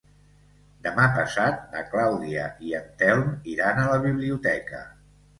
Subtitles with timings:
[0.85, 4.81] Demà passat na Clàudia i en Telm iran a la biblioteca.